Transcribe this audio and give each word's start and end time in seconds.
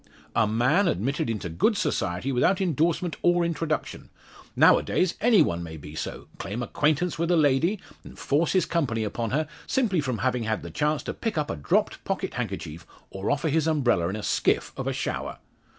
"A 0.35 0.47
man 0.47 0.87
admitted 0.87 1.29
into 1.29 1.47
good 1.47 1.77
society 1.77 2.31
without 2.31 2.59
endorsement 2.59 3.17
or 3.21 3.45
introduction. 3.45 4.09
Now 4.55 4.79
a 4.79 4.81
days, 4.81 5.13
any 5.21 5.43
one 5.43 5.61
may 5.61 5.77
be 5.77 5.93
so; 5.93 6.27
claim 6.39 6.63
acquaintance 6.63 7.19
with 7.19 7.29
a 7.29 7.37
lady, 7.37 7.79
and 8.03 8.17
force 8.17 8.53
his 8.53 8.65
company 8.65 9.03
upon 9.03 9.29
her, 9.29 9.47
simply 9.67 10.01
from 10.01 10.17
having 10.17 10.41
had 10.45 10.63
the 10.63 10.71
chance 10.71 11.03
to 11.03 11.13
pick 11.13 11.37
up 11.37 11.51
a 11.51 11.55
dropped 11.55 12.03
pocket 12.03 12.33
handkerchief, 12.33 12.87
or 13.11 13.29
offer 13.29 13.49
his 13.49 13.67
umbrella 13.67 14.07
in 14.09 14.15
a 14.15 14.23
skiff 14.23 14.71
of 14.75 14.87
a 14.87 14.93
shower!" 14.93 15.37